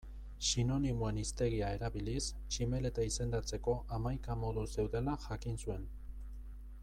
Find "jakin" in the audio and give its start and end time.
5.27-5.63